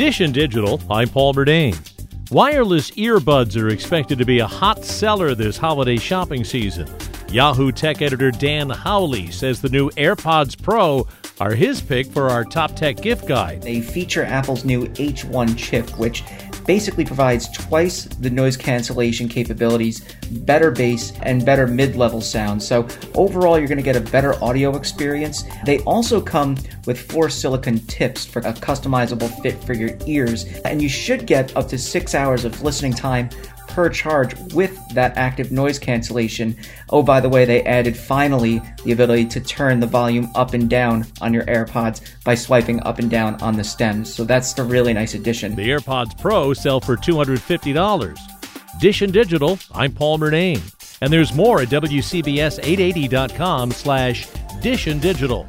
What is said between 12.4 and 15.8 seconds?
top tech gift guide. They feature Apple's new H1